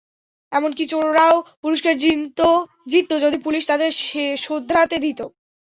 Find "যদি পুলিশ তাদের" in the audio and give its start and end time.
3.23-3.89